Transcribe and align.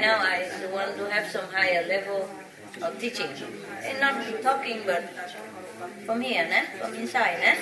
Now, 0.00 0.18
I 0.20 0.48
want 0.72 0.96
to 0.96 1.08
have 1.10 1.30
some 1.30 1.44
higher 1.52 1.86
level 1.86 2.28
of 2.82 2.98
teaching. 2.98 3.30
And 3.82 4.00
not 4.00 4.42
talking, 4.42 4.82
but 4.84 5.04
from 6.04 6.20
here, 6.20 6.44
né? 6.44 6.66
from 6.80 6.94
inside. 6.94 7.38
Né? 7.40 7.56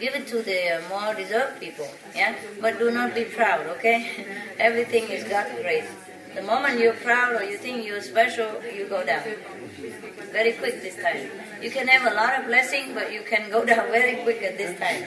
Give 0.00 0.14
it 0.14 0.26
to 0.28 0.42
the 0.42 0.82
more 0.88 1.14
deserved 1.14 1.60
people, 1.60 1.88
yeah? 2.14 2.34
But 2.60 2.78
do 2.78 2.90
not 2.90 3.14
be 3.14 3.24
proud, 3.24 3.66
okay? 3.78 4.26
Everything 4.58 5.04
is 5.08 5.24
God's 5.24 5.54
grace. 5.62 5.88
The 6.34 6.42
moment 6.42 6.80
you're 6.80 6.94
proud 6.94 7.40
or 7.40 7.44
you 7.44 7.58
think 7.58 7.86
you're 7.86 8.02
special, 8.02 8.50
you 8.74 8.86
go 8.86 9.06
down. 9.06 9.22
Very 10.32 10.52
quick 10.52 10.82
this 10.82 10.96
time. 10.96 11.30
You 11.62 11.70
can 11.70 11.86
have 11.86 12.10
a 12.10 12.16
lot 12.16 12.40
of 12.40 12.46
blessing, 12.46 12.92
but 12.92 13.12
you 13.12 13.22
can 13.22 13.50
go 13.50 13.64
down 13.70 13.86
very 13.92 14.16
quick 14.24 14.42
at 14.42 14.58
this 14.58 14.76
time. 14.80 15.04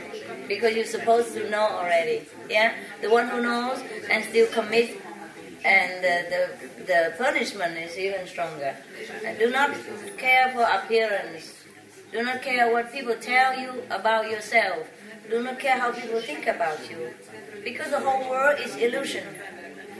Because 0.47 0.73
you're 0.73 0.85
supposed 0.85 1.33
to 1.33 1.49
know 1.49 1.67
already. 1.67 2.21
Yeah? 2.49 2.73
The 3.01 3.09
one 3.09 3.27
who 3.27 3.41
knows 3.41 3.83
and 4.09 4.23
still 4.23 4.47
commit 4.53 5.01
and 5.67 6.01
the, 6.01 6.15
the, 6.31 6.83
the 6.85 7.13
punishment 7.17 7.77
is 7.77 7.97
even 7.97 8.25
stronger. 8.25 8.73
Do 9.37 9.51
not 9.51 9.75
care 10.17 10.51
for 10.53 10.63
appearance. 10.63 11.53
Do 12.13 12.23
not 12.23 12.41
care 12.41 12.71
what 12.71 12.91
people 12.93 13.15
tell 13.15 13.59
you 13.59 13.83
about 13.91 14.31
yourself. 14.31 14.87
Do 15.29 15.43
not 15.43 15.59
care 15.59 15.77
how 15.77 15.91
people 15.91 16.21
think 16.21 16.47
about 16.47 16.89
you. 16.89 17.13
Because 17.65 17.91
the 17.91 17.99
whole 17.99 18.29
world 18.29 18.59
is 18.61 18.77
illusion. 18.77 19.27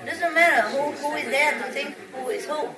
Doesn't 0.06 0.34
matter 0.34 0.70
who, 0.70 0.92
who 0.92 1.16
is 1.18 1.26
there 1.26 1.52
to 1.62 1.68
think 1.74 1.98
who 2.14 2.30
is 2.30 2.46
who. 2.46 2.70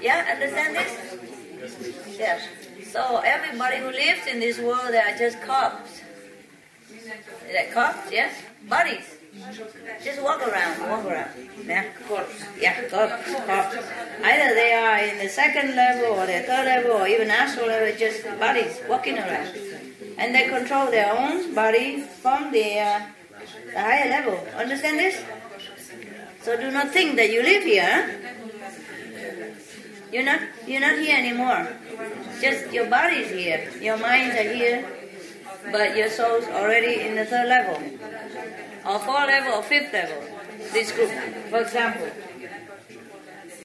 Yeah, 0.00 0.26
understand 0.34 0.74
this? 0.74 2.18
Yes. 2.18 2.42
So 2.90 3.22
everybody 3.24 3.76
who 3.76 3.90
lives 3.90 4.26
in 4.26 4.40
this 4.40 4.58
world, 4.58 4.88
they 4.90 4.98
are 4.98 5.16
just 5.16 5.40
corpses. 5.42 6.02
Is 6.92 7.04
that 7.52 7.72
corpse? 7.72 8.10
Yes? 8.10 8.34
Bodies. 8.68 9.21
Just 10.04 10.22
walk 10.22 10.46
around, 10.46 10.90
walk 10.90 11.04
around. 11.06 11.30
Yeah, 11.64 11.84
corpse. 12.06 12.44
Yeah, 12.60 12.76
corpse, 12.88 13.24
corpse. 13.24 13.76
Either 14.22 14.54
they 14.54 14.74
are 14.74 14.98
in 14.98 15.18
the 15.18 15.28
second 15.28 15.74
level 15.74 16.18
or 16.18 16.26
the 16.26 16.40
third 16.40 16.66
level 16.66 16.92
or 16.92 17.08
even 17.08 17.30
astral 17.30 17.66
level, 17.66 17.96
just 17.98 18.24
bodies 18.38 18.78
walking 18.88 19.18
around. 19.18 19.56
And 20.18 20.34
they 20.34 20.48
control 20.48 20.90
their 20.90 21.16
own 21.16 21.54
body 21.54 22.02
from 22.02 22.52
the, 22.52 22.78
uh, 22.78 23.00
the 23.72 23.80
higher 23.80 24.10
level. 24.10 24.36
Understand 24.54 24.98
this? 24.98 25.22
So 26.42 26.60
do 26.60 26.70
not 26.70 26.90
think 26.90 27.16
that 27.16 27.30
you 27.30 27.42
live 27.42 27.62
here. 27.62 28.20
You're 30.12 30.24
not, 30.24 30.40
you're 30.66 30.80
not 30.80 30.98
here 30.98 31.16
anymore. 31.16 31.68
Just 32.40 32.70
your 32.70 32.90
body 32.90 33.16
is 33.16 33.30
here. 33.30 33.70
Your 33.80 33.96
minds 33.96 34.36
are 34.36 34.52
here. 34.52 34.84
But 35.70 35.96
your 35.96 36.10
soul's 36.10 36.44
already 36.48 37.00
in 37.00 37.14
the 37.14 37.24
third 37.24 37.48
level. 37.48 37.80
Or 38.92 38.98
fourth 38.98 39.26
level 39.26 39.54
or 39.54 39.62
fifth 39.62 39.90
level. 39.90 40.22
This 40.74 40.92
group. 40.92 41.10
For 41.48 41.62
example, 41.62 42.08